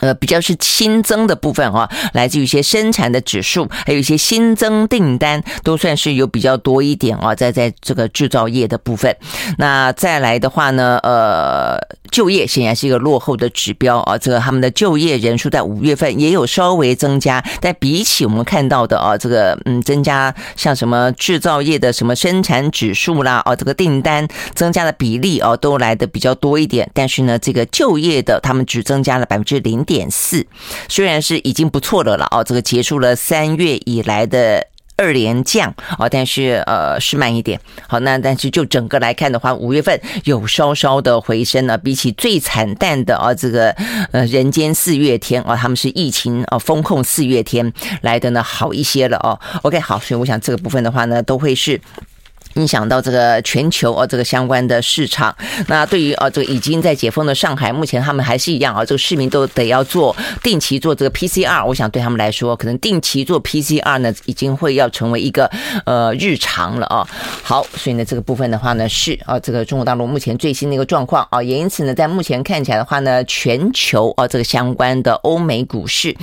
[0.00, 9.16] 呃，比较是新增的部分啊，来自于一些生产的指数，还有一些新增订单，都算是有比较多一点啊，在在这个制造业的部分。
[9.56, 11.76] 那再来的话呢，呃，
[12.12, 26.88] 就业显然是一个落后的指标啊，这个他们的就业人数在五月份也有稍微增加，但比起我们看到的啊，这个嗯，增加像什么制造业的什么生产指数啦，啊，这个订单增加的比例啊，都来的比较多一点。
[26.94, 29.84] 但是呢，这个就业的他们只增加了百分之零。
[29.88, 30.46] 点四，
[30.86, 34.66] 虽然是已经不错的了哦，这个结束了三月以来的
[34.98, 37.58] 二连降哦，但是呃是慢一点。
[37.86, 43.70] 好，那但是就整个来看的话，五月份有稍稍的回升呢，比起最惨淡的啊这个
[44.12, 47.72] 呃人间四月天啊，他们是疫情啊风控四月天
[48.02, 49.40] 来的呢好一些了哦。
[49.62, 51.80] OK，好，所以我想这个部分的话呢，都会是。
[52.58, 55.34] 影响到这个全球啊，这个相关的市场。
[55.68, 61.64] 那对于啊，这个已经在解封的上海，目前他们还是一样啊，这个市民都得要做定期做这个 PCR。
[61.64, 65.48] 我想对他们来说，可能定期做 PCR 呢，已经会要成为一个
[65.86, 67.06] 呃日常了啊。
[67.42, 76.14] 好，所以呢，这个部分的话呢，是啊，这个中国大陆目前最新的一个状况啊，也因此呢，在目前看起来的话呢，全球啊，这个相关的欧美股市，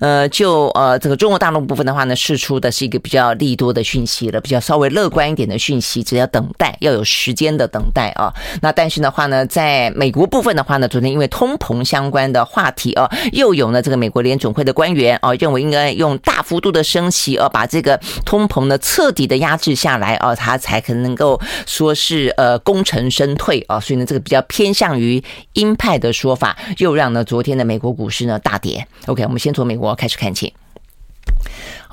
[0.00, 5.83] 呃，就呃这个中国大陆部分的话呢，释出的是一个比较利多的讯息了，比较稍微乐观一点的讯息。
[6.02, 8.32] 只要等待，要有时间的等待啊。
[8.62, 23.78] 那但是的话呢，在美国部分的话呢，昨天因为通膨相关的话题啊，又有呢这个美国联总会的官员啊，认为应该用大幅度的升息啊，把这个通膨呢彻底的压制下来啊，他才可能能够说是呃功成身退啊。
[23.78, 28.86] 所以呢，这个比较偏向于鹰派的说法，又让呢昨天的美国股市呢大跌。
[29.06, 30.54] OK，我们先从美国开始看起。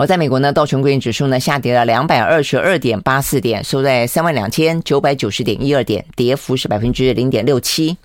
[0.02, 7.96] 好，在美国呢，道琼工业指数呢下跌了两百二十二点八四点，收在三万两千九百九十点一二点，跌幅是百分之零点六七。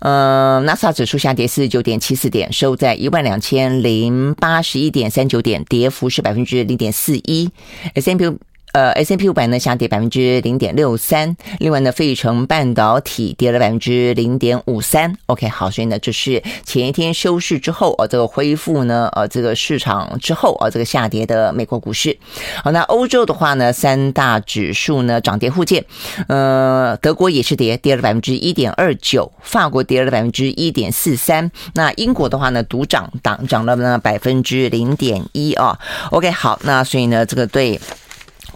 [0.00, 7.48] 呃，纳斯达克指数下跌四十九点七四点，收在一万两千零八十一点三九点，跌幅是百分之零点四一。
[7.94, 8.36] S&P
[8.72, 15.16] 呃，S&P 五百呢下跌百分之零点六三，另外呢，费城半导体跌了百分之零点五三。
[15.26, 22.16] OK，好，所以呢，这是前一天休市之后，呃，这个恢复呢，呃，这个市场之后，呃，这个下跌的美国股市。
[22.62, 25.84] 好，那欧洲的话呢，三大指数呢涨跌互见，
[26.28, 35.76] 呃，德国也是跌，跌了百分之一点二九，法国跌了百分之一点四三，那英国的话呢，独涨，涨涨了呢百分之零点一啊。
[36.12, 37.80] OK，好，那所以呢，这个对。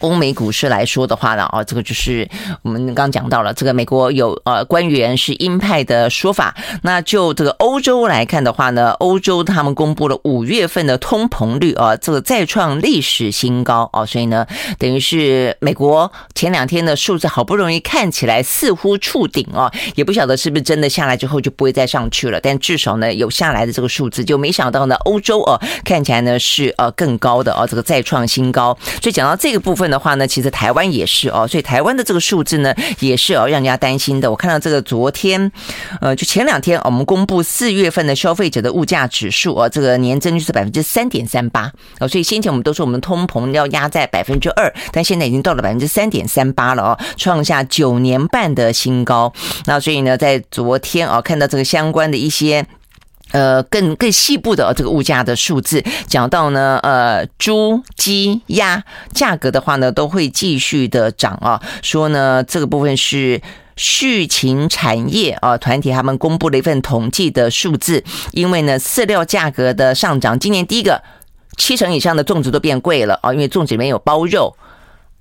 [0.01, 2.29] 欧美股市来说的话呢，啊，这个就是
[2.63, 6.55] 我们刚讲到了，这个美国有呃官员是鹰派的说法。
[6.83, 14.47] 那就这个欧洲来看的话呢，欧洲他们公布了五月份的通膨率啊，这个再创历史新高啊，所以呢，
[14.79, 28.77] 等于是美国前两天的数字好不容易看起来似乎触顶啊，也不晓得是不是真的下来之后就不会再上去了，但至少呢有下来的这个数字，就没想到呢欧洲啊看起来呢是呃更高的啊，这个再创新高。
[29.03, 34.31] 所以讲到这个部分的话呢，其实台湾也是哦，所以台湾的这个数字呢，也是哦，让人家担心的。
[34.31, 35.51] 我看到这个昨天，
[36.01, 41.71] 呃，就前两天我们公布四月份的消费者的物价指数哦，这个年增就是百分之三点三八
[42.01, 49.33] 哦，所以先前我们都说我们通膨要压在百分之二，但现在已经到了百分之三点三八了哦，创下九年半的新高。
[49.67, 52.67] 那所以呢，在昨天啊，看到这个相关的一些。
[53.35, 61.61] 呃，更更细部的这个物价的数字，讲到呢，呃，猪、鸡、鸭价格的话呢，都会继续的涨啊。
[61.83, 63.43] 说呢，这个部分是
[63.75, 71.03] 畜禽产业啊团体他们公布了一份统计的数字，因为呢，饲料价格的上涨，今年第一个
[71.57, 74.57] 七成以上的粽子都变贵了啊，因为粽子里面有包肉。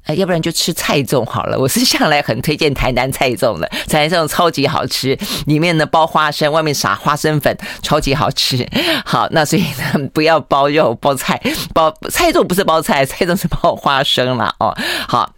[0.06, 1.58] 哎，要不然就吃菜粽好了。
[1.58, 8.68] 我是向来很推荐台南菜粽的，台南菜粽超级好吃，里面呢包花生，外面撒花生粉，超级好吃。
[9.06, 11.42] 好，那所以呢，不要包肉包菜，
[11.74, 14.54] 包菜粽不是包菜，菜粽是包花生啦。
[14.60, 14.76] 哦。
[15.08, 15.32] 好。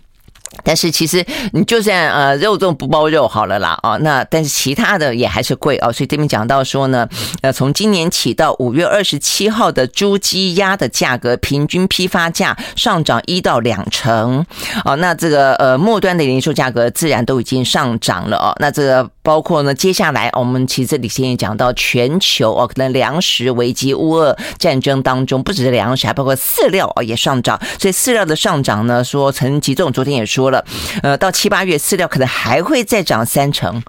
[0.64, 7.08] 但是其实你就算呃肉粽不包肉好了啦啊，那但是其他的也还是贵哦，所以这边讲到说呢，
[7.42, 14.46] 呃从今年起到五月二十七号的猪鸡鸭的价格平均批发价上涨一到两成
[14.86, 30.45] 哦，那这个呃末端的零售价格自然都已经上涨了哦，那这个包括呢接下来我们其实李先也讲到全球哦，可能粮食危机、乌俄战争当中，不只是粮食，还包括饲料哦也上涨，所以饲料的上涨呢，说陈吉仲昨天也说。
[30.46, 30.64] 说了，
[31.02, 33.82] 呃，到七八月饲料可能还会再涨三成，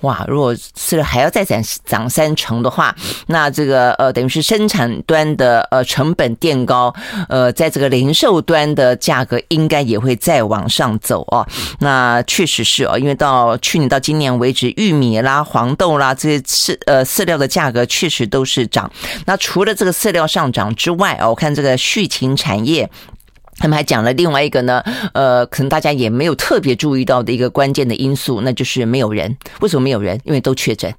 [0.00, 0.24] 哇！
[0.26, 2.92] 如果饲料还要再涨涨三成的话，
[3.28, 6.92] 那这个呃，等于是生产端的呃成本垫高，
[7.28, 11.46] 呃，在这个零售端的价格应该也会再往上走哦。
[11.78, 18.90] 那确实是哦，因为到去年到今年为止，玉米啦、黄豆啦这些饲呃饲料的价格确实都是涨。
[19.26, 22.90] 那除了这个饲料上涨之外哦，我看这个畜禽产业。
[23.58, 24.82] 他们还讲了另外一个呢，
[25.14, 29.36] 呃，可能大家也没有特别注意到的一个关键的因素，那就是没有人。
[29.60, 30.20] 为什么没有人？
[30.24, 30.94] 因为都确诊。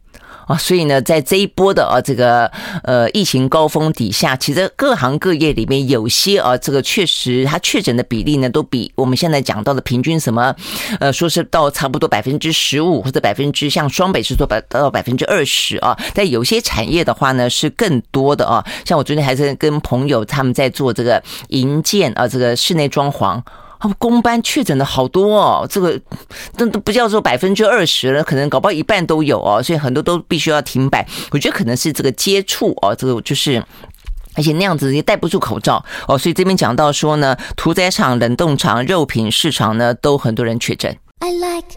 [0.48, 2.50] 啊，所以呢，在这一波的啊这个
[2.84, 10.56] 呃疫情高峰底下，其实各行各业里面有些啊这个确实它确诊的比例呢，都比我们现在讲到的平均什么
[11.02, 23.42] 呃说是到差不多百分之十五或者百分之像双北是说百到百分之二十啊，但有些产业的话呢是更多的啊，像我昨天还是跟朋友他们在做这个营建啊这个室内装潢。
[23.80, 26.00] 他们公班确诊的好多哦，这个
[26.56, 31.08] 都都不叫做百分之二十了，可能搞不好一半都有哦，所以很多都必须要停摆。
[31.32, 33.64] 我觉得可能是这个接触哦，这个就是，
[34.36, 40.98] 而且那样子也戴不住口罩哦，所以这边讲到说呢，屠宰场、冷冻场、肉品市场呢，都很多人确诊。
[41.20, 41.68] I like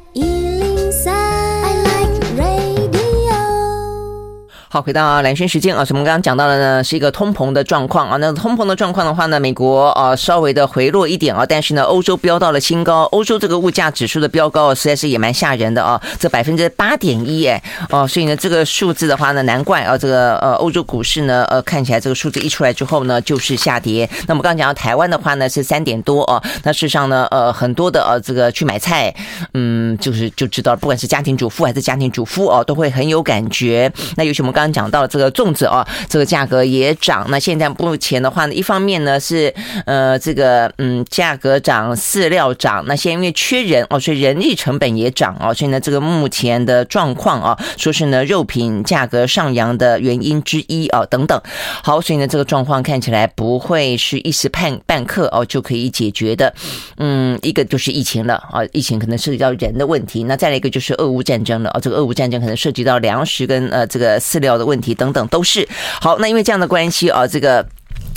[4.72, 8.16] 好，回到蓝轩时间啊，我们刚刚讲到的呢，是一个通膨的状况啊。
[8.18, 13.02] 那通膨的状况的话呢，美国啊稍微的回落一点啊，但是呢，欧洲飙到了新高。
[13.06, 24.08] 欧洲这个物价指数的飙高啊，实在是也蛮吓人的啊，这百分之八点一哎哦，所以呢，这个数字的话呢，难怪啊，这个呃欧洲股市呢，呃看起来这个数字一出来之后呢，就是下跌。
[24.28, 26.40] 那么刚刚讲到台湾的话呢，是三点多哦。
[26.62, 29.12] 那事实上呢，呃很多的呃这个去买菜，
[29.54, 33.92] 嗯，就是就知道，不管是家庭主妇还是家庭主妇哦，都会很有感觉。
[34.14, 37.26] 那尤其我们刚刚讲到这个粽子哦，这个价格也涨。
[37.30, 39.52] 那现在目前的话呢，一方面呢是
[39.86, 42.84] 呃这个嗯价格涨，饲料涨。
[42.86, 45.52] 那现在因为缺人哦，所以人力成本也涨哦。
[45.52, 51.40] 所以呢，这个目前的状况啊，说是呢肉品价格上扬的原因之一啊等等。
[51.82, 56.52] 好，所以呢这个状况看起来不会是一时半半刻哦就可以解决的。
[56.98, 60.24] 嗯，一个就是疫情了啊，疫情可能涉及到人的问题。
[60.24, 65.68] 那再来一个就是俄乌战争了啊，这个俄乌战争可能涉及到粮食跟呃这个饲料的问题等等都是。
[66.00, 67.66] 好，那因为这样的关系啊，这个。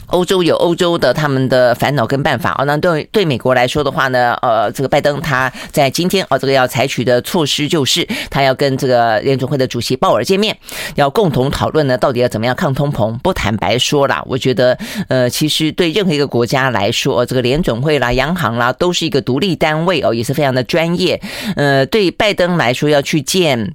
[0.08, 10.56] 欧洲有欧洲的他们的烦恼跟办法啊，那对对美国来说的话呢，呃，这个拜登他在今天啊，这个要采取的措施就是他要跟这个联准会的主席鲍尔见面，
[10.94, 13.18] 要共同讨论呢，到底要怎么样抗通膨。
[13.20, 21.20] 不坦白说啦，我觉得呃，其实对任何一个国家来说，这个联准会啦、央行啦，都是一个独立单位哦，也是非常的专业。
[21.56, 23.74] 呃，对拜登来说要去见。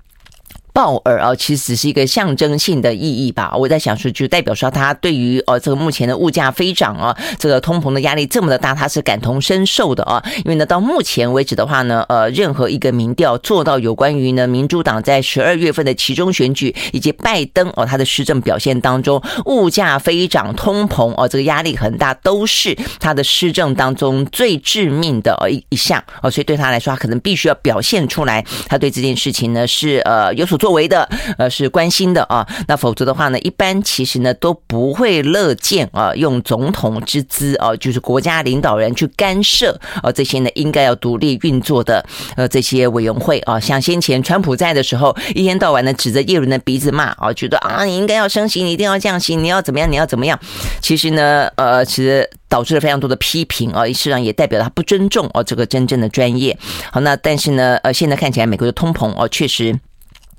[0.72, 3.52] 鲍尔啊，其实只是一个象征性的意义吧。
[3.57, 10.22] 我在想说，就代表说他对于呃这个目前的物价飞涨啊，这个通膨的压力这么的大，他是感同身受的啊。
[10.38, 26.31] 因为呢，到目前为止的话呢，呃，任何一个民调做到有关于呢民主党在十二月份的期中选举以及拜登哦他的施政表现当中，物价飞涨、通膨哦这个压力很大，都是他的施政当中最致命的一一项哦。
[26.31, 30.67] 所以对他来说，他可能必须要表现出来，他对这件事情呢是呃有所做。
[30.68, 42.04] 作为的呃是关心的啊，那否则的话呢，一般其实呢都不会乐见啊用总统之姿啊，就是国家领导人去干涉啊这些呢应该要独立运作的
[42.37, 50.38] 呃这些委员会啊，像先前川普在的时候，一天到晚的指着叶伦的鼻子骂啊，觉得啊你应该要升息，你一定要降息，你要怎么样，你要怎么样？
[50.83, 56.59] 其实呢，呃，其实导致了非常多的批评啊，事实上也代表他不尊重哦这个真正的专业。
[56.92, 59.81] 好，那但是呢，呃，现在看起来美国的通膨哦确实。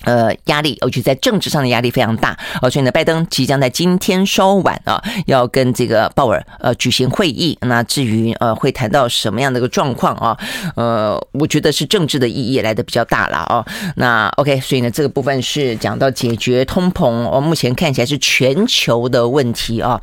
[0.05, 7.57] 呃，压力，尤其在政治上的压力非常大，哦，所以呢，拜登即将在今天稍晚啊，要跟这个鲍尔呃举行会议。
[7.61, 10.37] 那至于呃会谈到什么样的一个状况啊？
[10.77, 13.65] 呃，我觉得是政治的意义来的比较大了啊。
[13.97, 19.99] 那 OK，所以呢，这个部分是讲到解决通膨，哦，目前看起来是全球的问题啊。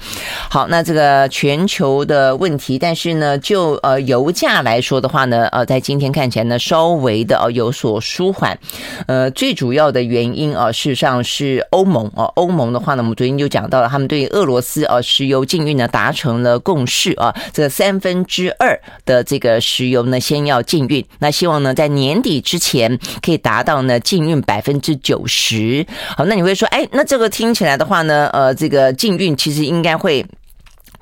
[0.50, 8.58] 好，那这个全球的问题，但是呢，就呃油价来说的话呢，呃，在今天看起来呢，稍微的呃有所舒缓。
[9.06, 9.85] 呃，最主要。
[9.90, 25.86] 的原因啊，事实上是欧盟啊，欧盟的话呢，我们昨天就讲到了，他们对俄罗斯啊石油禁运呢达成了共识啊，这三分之二的这个石油呢先要禁运，那希望呢在年底之前可以达到呢禁运百分之九十。
[26.16, 30.24] 好，那你会说，哎，那这个听起来的话呢，呃，这个禁运其实应该会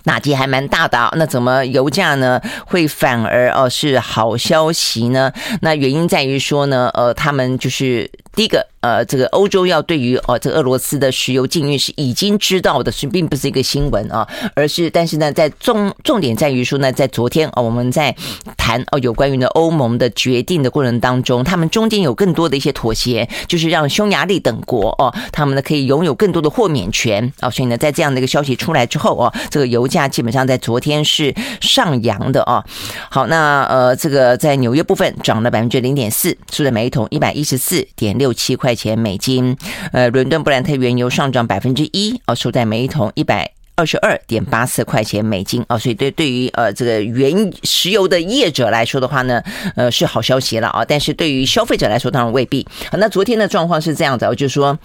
[0.04, 5.32] 打击还蛮大的，那怎么油价呢会反而哦是好消息呢？
[5.62, 8.66] 那原因在于说呢，呃，他们就是第一个。
[8.84, 18.14] 呃，这个欧洲要对于哦，这个俄罗斯的石油禁运是已经知道的，是并不是一个新闻啊，而是但是呢，在重重点在于说呢，在昨天啊，我们在
[18.58, 32.62] 谈哦有关于呢欧盟的决定的过程当中，他们中间有更多的一些妥协，就是让匈牙利等国哦，他们呢可以拥有更多的豁免权啊，所以呢，在这样的一个消息出来之后哦，这个油价基本上在昨天是上扬的啊。
[33.08, 39.54] 好，那呃，这个在纽约部分涨了百分之零点四，收在每一桶一百一十四点六六七块钱美金，
[39.92, 49.42] 呃，伦敦布兰特原油上涨百分之一，哦，收在每一桶一百二十二点八四块钱美金，哦，所以对对于呃这个原石油的业者来说的话呢，
[49.76, 52.66] 呃是好消息了啊，但是对于消费者来说当然未必。
[52.92, 54.78] 那昨天的状况是这样子，我就说，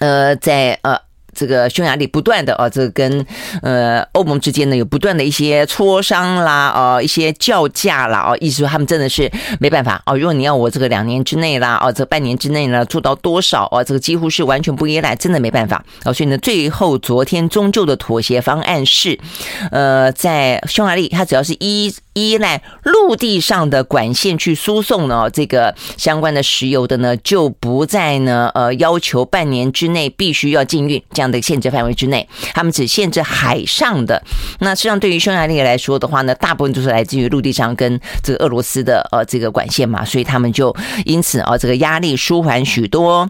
[0.00, 0.98] 呃，在呃。
[1.34, 3.26] 这个匈牙利不断的啊，这个跟
[3.62, 10.16] 呃欧盟之间呢有不断的一些磋商啦，啊一些叫价啦，啊意思说他们真的是没办法哦。
[10.16, 16.12] 如果你要我这个两年之内啦，啊这半年之内呢做到多少啊，这个几乎是完全不依赖，真的没办法啊。
[16.12, 19.18] 所以呢，最后昨天终究的妥协方案是，
[19.70, 31.24] 呃，在匈牙利，它只要是一依赖陆地上的管线去输送呢，这个相关的石油的呢，就不再呢呃要求半年之内必须要禁运这样。
[31.24, 34.22] 这样的限制范围之内，他们只限制海上的。
[34.58, 43.26] 那实际上，对于匈牙利来说的话呢，大部分都是来自于陆地上跟这个俄罗斯的呃这个管线嘛，所以他们就因此啊，这个压力舒缓许多。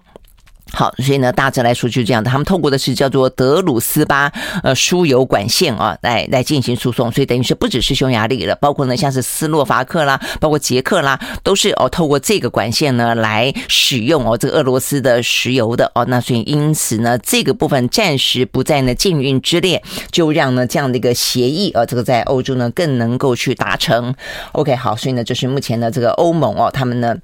[0.74, 2.28] 好，所以呢，大致来说就是这样的。
[2.30, 4.30] 他们透过的是叫做德鲁斯巴
[4.62, 7.12] 呃输油管线啊，来来进行输送。
[7.12, 16.04] 所以等于是不只是匈牙利了，包括呢像是斯洛伐克啦，包括捷克啦，都是哦透过这个管线呢来使用哦这个俄罗斯的石油的哦。
[16.06, 24.12] 那所以因此呢，这个部分暂时不在呢禁运之列，就让呢这样的一个协议啊，这个在欧洲呢更能够去达成。
[24.52, 27.16] OK，好，所以呢，就是目前呢这个欧盟哦，他们呢。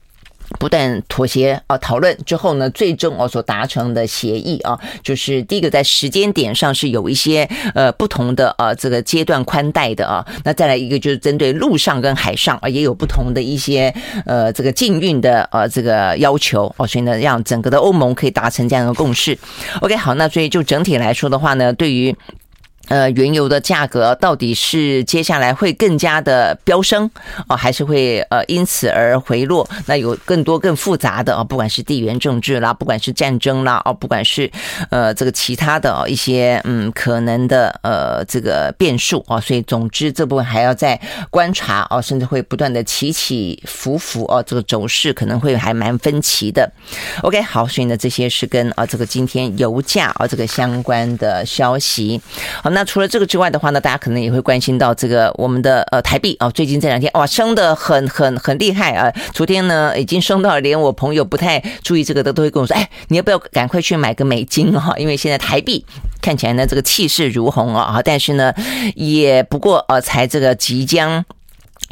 [0.58, 13.94] 不断妥协啊，讨论之后呢，最终哦所达成的协议啊，就是第一个在时间点上是有一些呃不同的啊这个阶段宽带的啊，那再来一个就是针对陆上跟海上啊也有不同的一些
[14.26, 19.38] 呃这个禁运的呃这个要求哦，所以呢让整个的欧盟可以达成这样的共识。
[19.80, 22.14] OK，好，那所以就整体来说的话呢，对于。
[22.90, 27.08] 呃，原油的价格到底是接下来会更加的飙升
[27.46, 29.68] 啊，还是会呃因此而回落？
[29.86, 34.50] 那有更多更复杂的啊，不管是地缘政治啦，不管是战争啦，哦，不管是
[34.90, 41.00] 呃这个其他的一些嗯可能的呃这个变数啊，所以总之这部分还要再
[41.30, 46.68] 观察啊，甚至会不断的起起伏伏啊，这个走势可能会还蛮分歧的。
[47.22, 52.20] OK，好，所以呢这些是跟啊这个今天油价啊这个相关的消息。
[52.64, 52.79] 好，那。
[52.80, 59.12] 那除了这个之外的话呢，大家可能也会关心到这个我们的呃台币啊，最近这两天哇升的很很很厉害啊！
[59.34, 64.94] 昨天呢已经升到连我朋友不太注意这个的都会跟我说，哎，你要不要赶快去买个美金哈？
[64.96, 65.84] 因为现在台币
[66.22, 68.50] 看起来呢这个气势如虹啊，但是呢
[68.94, 71.22] 也不过呃才这个即将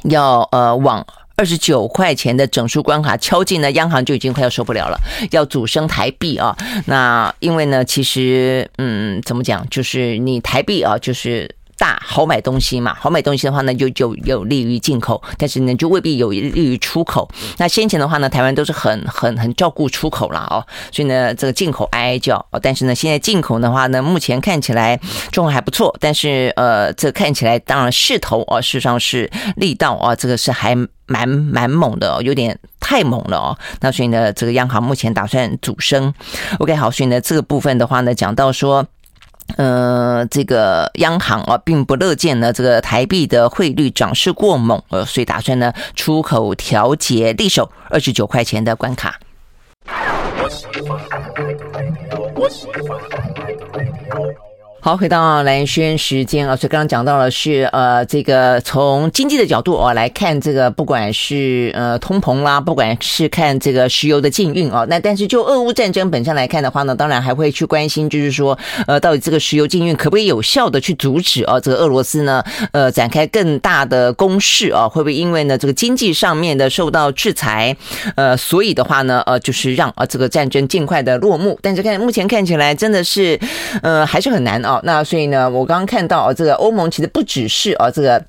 [0.04, 1.06] 要呃往。
[1.38, 6.54] 二十九块钱的整数关卡敲进呢，央行就已经快要受不了了，要主升台币啊。
[6.86, 11.48] 那因为呢，其实嗯，怎么讲，就是你台币啊，就是。
[11.78, 17.30] 大好买东西嘛，好买东西的话呢，就就有利于进口，但是呢，就未必有利于出口。
[17.56, 20.58] 那先前的话呢，台湾都是很很很照顾出口了哦，
[20.90, 22.44] 所以呢，这个进口哀哀叫。
[22.60, 24.98] 但是呢，现在进口的话呢，目前看起来
[25.30, 30.74] 状况还不错，但是呃，这看起来当然势头啊，事实上是力道啊，这个是还
[31.06, 33.58] 蛮蛮猛的，有点太猛了哦。
[33.80, 36.12] 那所以呢，这个央行目前打算主升。
[36.58, 38.84] OK，好，所以呢，这个部分的话呢，讲到说。
[39.56, 49.18] 呃，这个央行啊，并不乐见呢，这个台币的汇率涨势过猛，呃，所以打算呢出口调节，力守二十九块钱的关卡。
[54.80, 68.56] 好，回到蓝轩时间啊，所以刚刚讲到了是呃，这个从经济的角度啊来看，这个不管是呃通膨啦，不管是看这个石油的禁运啊，那但是就俄乌战争本身来看的话呢，当然还会去关心，就是说
[68.86, 77.76] 呃，到底这个石油禁运可不可以有效的去阻止啊这个俄罗斯呢呃展开更大的攻势啊，会不会因为呢这个经济上面的受到制裁，
[78.14, 83.38] 呃，所以的话呢呃就是让啊这个战争尽快的落幕，但是看目前看起来真的是
[83.82, 84.67] 呃还是很难啊。
[84.68, 88.22] 哦那所以呢，我刚刚看到啊这个欧盟其实不只是啊，这个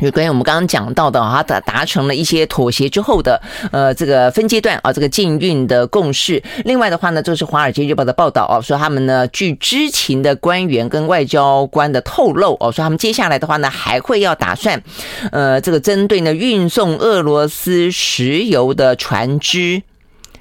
[0.00, 6.42] 有关于我们刚刚讲到的啊，达达成了一些妥协之后的呃这个分阶段啊，这个禁运的共识。
[6.64, 14.82] 另外的话呢，就是《华尔街日报》的报道哦，说他们呢，据知情的官员跟外交官的透露哦，说他们接下来的话呢，还会要打算
[15.30, 19.80] 呃这个针对呢运送俄罗斯石油的船只，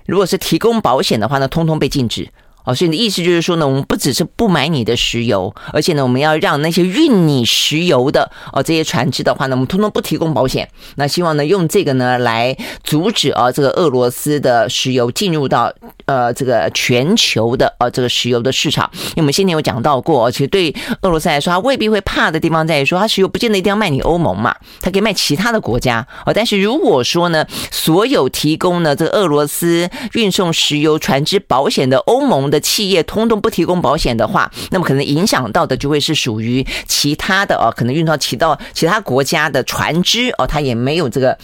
[0.08, 2.28] 如果是提供保险的话呢，通通被禁止。
[2.66, 10.68] 哦，所以你的意思就是说呢，我们不只是不买你的石油，而且呢，我们要让那些运你石油的哦这些船只的话呢，我们通通不提供保险。
[10.95, 15.72] 那希望呢，用这个呢来阻止啊这个俄罗斯的石油进入到
[16.05, 18.89] 呃这个全球的呃这个石油的市场。
[18.93, 26.05] 因为我们先前有讲到过，其实对俄罗斯来说，他未必会怕的地方在于说，它石油不见得一定要卖你欧盟嘛，它可以卖其他的国家。
[26.26, 32.55] 哦，但是如果说呢，所有提供呢这个俄罗斯运送石油船只保险的欧盟的。
[32.56, 41.38] 的企业通通不提供保险的话，那么可能影响到的就会是属于其他的哦，可能运到其到其他国家的船只哦，它也没有这个。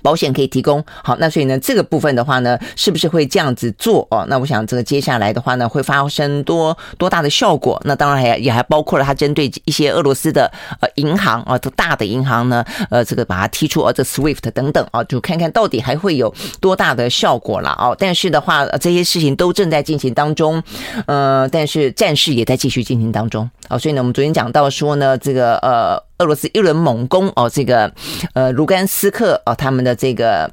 [0.00, 4.24] 保险可以提供好，那所以呢，这个部分的话呢，是不是会这样子做哦？
[4.28, 7.80] 那我想这个接下来的话呢，会发生多多大的效果？
[7.84, 17.94] 那当然还也还包括了它针对一些俄罗斯的呃银行啊，大的银行呢，呃，这个把它踢出呃这 SWIFT 等等啊，就看看到底还会有多大的效果了哦。
[17.98, 20.62] 但是的话，这些事情都正在进行当中，
[21.06, 23.76] 呃，但是战事也在继续进行当中啊。
[23.76, 26.02] 所以呢，我们昨天讲到说呢，这个呃。
[26.22, 27.92] 俄罗斯一轮猛攻哦，这个
[28.32, 30.48] 呃卢甘斯克哦，他们的这个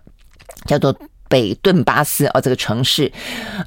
[0.66, 0.96] 叫做
[1.28, 3.12] 北顿巴斯哦，这个城市，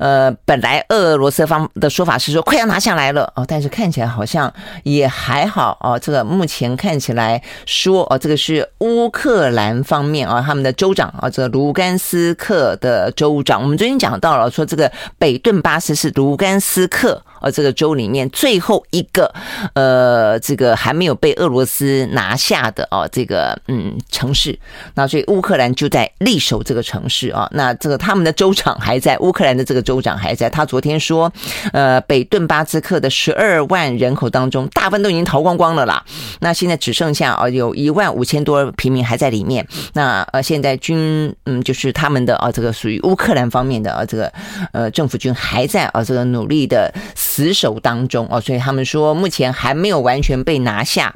[0.01, 5.97] 呃，本来俄罗斯方的说法是说快要拿下来了哦，但是看起来好像也还好哦。
[5.97, 14.91] 这个目前看起来说哦，这个是乌克兰方面啊，他们的州长啊，这个卢甘斯克的州长，我们昨天讲到了说这个
[15.21, 17.23] 北顿巴斯是卢甘斯克。
[17.43, 19.32] 呃，这个州里面最后一个，
[19.74, 24.59] 呃，这个还没有被俄罗斯拿下的哦，这个嗯城市，
[24.95, 27.49] 那所以乌克兰就在力守这个城市啊。
[27.53, 30.49] 那这个他们的州长还在，乌克兰的这个州长还在。
[30.49, 31.32] 他昨天说，
[31.72, 36.05] 呃，北顿巴斯克的十二万人口当中，大部分都已经逃光光了啦。
[36.40, 39.66] 那现在只剩下啊，有一万五千多平民还在里面。
[39.95, 44.32] 那呃，现在军嗯，就是他们的啊，这个属于乌克兰方面的啊，这个
[44.72, 46.93] 呃政府军还在啊，这个努力的
[47.33, 51.14] 死守当中哦，所以他们说目前还没有完全被拿下。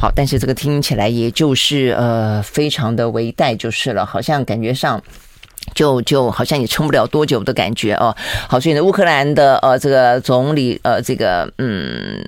[0.00, 5.00] 好，但是这个听起来也就是呃，非常的危殆就是了，好像感觉上
[5.76, 8.12] 就就好像也撑不了多久的感觉哦。
[8.48, 12.20] 好，所以呢，乌克兰的呃这个总理呃这个嗯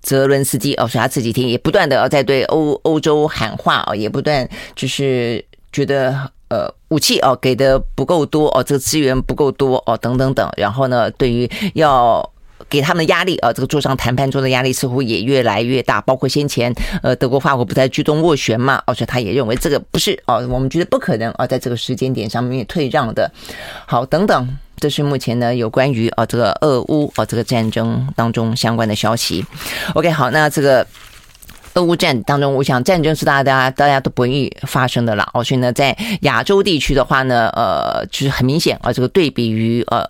[0.00, 12.30] 泽伦斯基哦，所以他这几天也不断的在对欧欧洲喊话哦，也不断就是觉得呃武器哦给的不够多哦，这个资源不够多哦等等等，然后呢，对于要。
[12.74, 16.00] 给他们的压力啊，这个桌上谈判桌的压力似乎也越来越大。
[16.00, 23.30] 包括先前呃，德国、法国不在居中斡旋嘛，而且他也认为这个不是哦，我们觉得不可能啊，在这个时间点上面退让的。
[23.86, 24.48] 好，等等，
[24.78, 29.46] 这是目前呢有关于啊这个俄乌啊这个战争当中相关的消息。
[29.94, 30.84] OK，好，那这个
[31.74, 35.30] 俄乌战当中，我想战争是大家大家大家都不愿意发生的了。
[35.32, 40.04] 哦，所以呢，在亚洲地区的话呢，呃，就是很明显啊，这个对比于呃。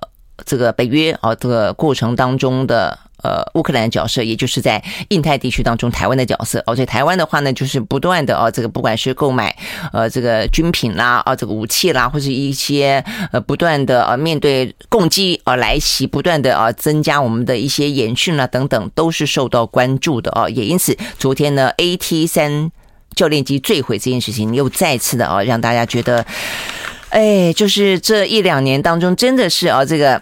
[0.45, 6.62] 这个北约啊，这个过程当中的呃乌克兰角色，也就是在印太地区当中台湾的角色。
[6.66, 9.57] 而且台湾的话呢，就是不断的啊，这个不管是购买
[9.93, 20.49] 呃这个军品啦啊，这个武器啦，或是一些呃不断的啊面对攻击啊来袭，不断的啊增加我们的一些演训啦等等，都是受到关注的啊。
[20.49, 22.72] 也因此，昨天呢，AT 三
[23.14, 26.26] 教练机坠毁这件事情，又再次的啊让大家觉得。
[27.15, 30.21] 哎，就是这一两年当中，真的是啊，这个。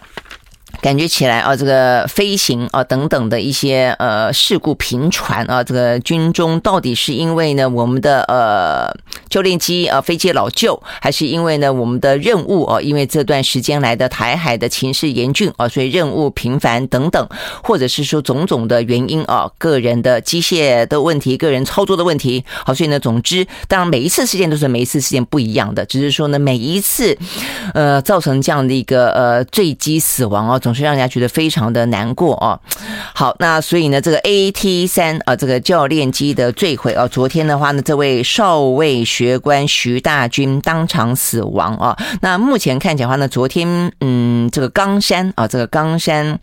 [0.83, 8.93] 感觉起来啊，这个飞行啊等等的一些呃事故频传啊，这个军中到底是因为呢我们的呃
[9.29, 17.29] 教练机啊飞机老旧，还是因为呢我们的任务啊，因为这段时间来的台海的情势严峻啊，所以任务频繁等等，
[17.63, 27.17] 或者是说种种的原因啊，个人的机械的问题，个人操作的问题，好，所以呢，总之，当然每一次事件都是每一次事件不一样的，只是说呢每一次
[27.73, 30.59] 呃造成这样的一个呃坠机死亡啊。
[30.59, 32.59] 总是让人家觉得非常的难过哦。
[33.13, 41.97] 好，那所以呢，这个 AT 三啊，这个教练机的坠毁啊，昨天的话呢，这位少尉学官徐大军当场死亡啊。
[42.21, 46.39] 那目前看起来的话呢，昨天嗯，这个冈山啊，这个冈山。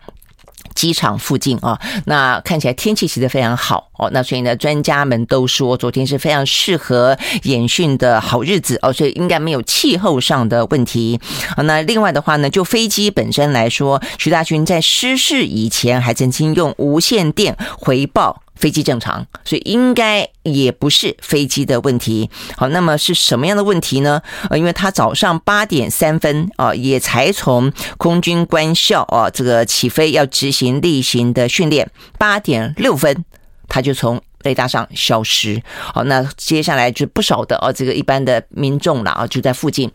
[0.81, 11.21] 机场附近啊，那看起来天气其实非常好哦，那所以呢，专家们都说昨天是非常适合演训的好日子哦，所以应该没有气候上的问题。
[11.65, 18.41] 那另外的话呢，就飞机本身来说，徐大军在失事以前还曾经用无线电回报。
[18.61, 22.29] 飞机正常，所以应该也不是飞机的问题。
[22.57, 24.21] 好，那么是什么样的问题呢？
[24.51, 33.25] 呃，因为他早上八点三分啊，也才从空军官校啊这个起飞要执行例行的训练，八点六分
[33.67, 35.63] 他就从雷达上消失。
[35.95, 39.91] 好，那接下来就不少的啊这个一般的民众了啊就在附近。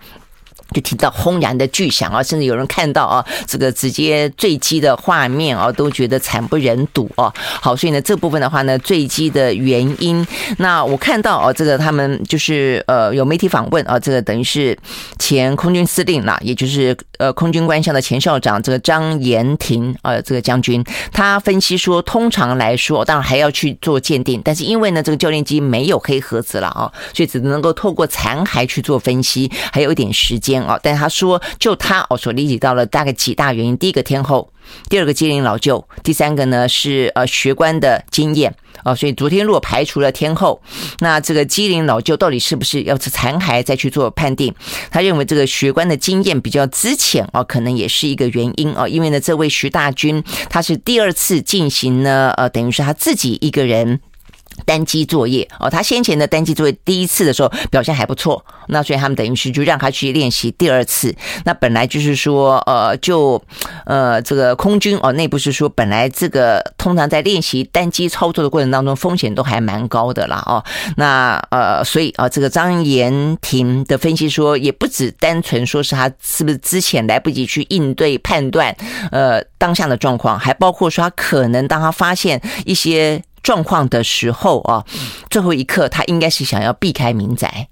[0.74, 7.32] 就听到轰然的巨响啊，甚至有人看到啊，这个直接坠机的画面啊，都觉得惨不忍睹啊。
[7.62, 10.26] 好，所以呢，这部分的话呢，坠机的原因，
[10.58, 14.78] 那我看到啊，这个他们就是呃有媒体访问啊，这个等于是
[15.20, 30.55] 前空军司令啦，也就是呃空军官校的前校长这个张延廷啊，这个将军，他分析说，通常来说，当然还要去做鉴定，但是因为呢，这个教练机没有黑盒子了啊，所以只能够透过残骸去做分析，还有一点时间。
[30.64, 34.52] 哦，但他说，就他哦所理解到了大概几大原因：第一个天后，
[34.90, 38.96] 第二个机龄老旧，第三个呢是呃学官的经验哦。
[38.96, 40.62] 所以昨天如果排除了天后，
[41.00, 44.54] 那这个机龄老旧到底是不是要是残骸再去做判定？
[44.92, 48.88] 他认为这个学官的经验比较资浅哦，可能也是一个原因哦。
[48.88, 54.00] 因为呢，这位徐大军他是第二次进行呢，呃，等于是他自己一个人。
[54.64, 61.14] 单机作业哦，他先前的单机作业第一次的时候表现还不错，那所以他们等于是就让他去练习第二次。
[61.44, 63.42] 那本来就是说，呃，就
[63.86, 70.64] 呃这个空军哦内部是说，本来这个通常在练习单机操作的过程当中，风险都还蛮高的啦哦。
[70.98, 78.76] 那呃，所以啊，这个张延廷的分析说，也不只单纯说是他是不是之前来不及去应对判断，
[79.12, 83.22] 呃，当下的状况，还包括说他可能当他发现一些。
[83.46, 84.84] 状况的时候啊，
[85.30, 87.68] 最后一刻他应该是想要避开民宅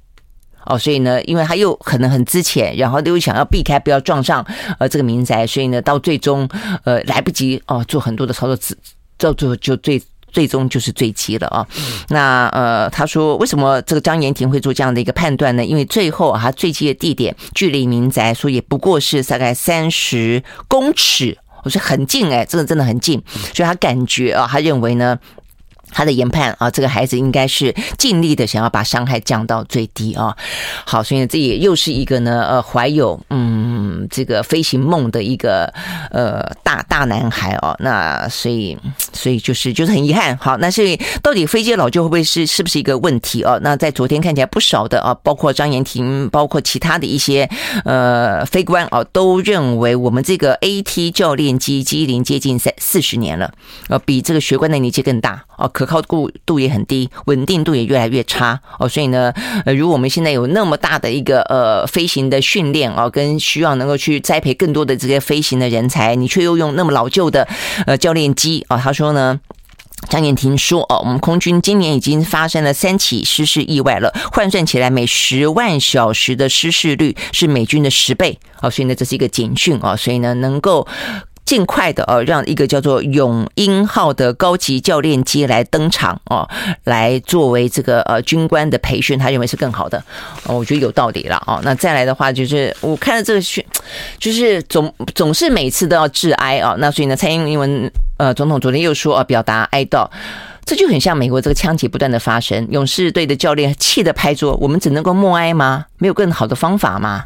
[0.67, 4.45] 哦，所以呢，因为他又可能很资浅，然后又想要避开不要撞上
[4.78, 6.47] 呃这个民宅，所以呢，到最终
[6.84, 8.78] 呃来不及哦做很多的操作，只
[9.17, 9.99] 到最后就最
[10.32, 11.67] 最终就是坠机了啊。
[12.09, 15.65] 那呃，他说为什么这个张延廷会做这样的一个判断呢？
[15.65, 23.19] 因为最后他坠机的地点距离民宅说也不过是大概三十公尺，我说很近哎，这个真的很近，
[23.55, 25.17] 所以他感觉啊，他认为呢。
[25.94, 30.36] 他的研判啊，这个孩子应该是尽力的想要把伤害降到最低啊。
[30.86, 35.72] 好，所以这也又是一个呢，呃，怀有嗯这个飞行梦的一个
[36.12, 37.76] 呃大大男孩哦。
[37.80, 38.78] 那所以
[39.14, 40.38] 所以就是就是很遗憾。
[40.38, 43.60] 好，那所以到底飞机老旧会不会是是不是一个问题哦？
[43.62, 47.50] 那在昨天看起来不少的啊，包括张延廷，包括其他的一些
[47.86, 53.52] 呃飞官啊，都认为我们这个 AT 教练机机龄接近三四十年了，
[53.89, 55.68] 呃，比这个学官的年纪更大哦。
[55.68, 59.34] 可可靠度度也很低，稳定度也越来越差哦，所以呢，
[59.66, 67.48] 呃，如果我们现在有那么大的一个呃飞行的训练哦，跟需要能够去栽培更多的这些飞行的人才，你却又用那么老旧的
[67.86, 69.40] 呃教练机啊，他说呢，
[70.10, 80.88] 张燕婷说哦，我们空军今年已经发生了三起失事意外了，换算起来每十万小时的失事率是美军的十倍哦，所以呢，这是一个警讯啊，所以呢，能够。
[81.46, 86.48] 尽快的哦，让一个叫做“永英号”的高级教练机来登场哦，
[86.86, 90.04] 来作为这个呃军官的培训，他认为是更好的。
[90.46, 91.60] 哦我觉得有道理了哦。
[91.64, 93.64] 那再来的话，就是我看了这个训，
[94.18, 96.76] 就是总总是每次都要致哀啊。
[96.80, 100.10] 那所以呢，蔡英文呃总统昨天又说啊，表达哀悼。
[100.66, 105.88] 这就很像美国这个枪击不断的发生，勇士队的教练气得拍桌，我们只能够默哀吗？
[105.98, 107.26] 没有更好的方法吗？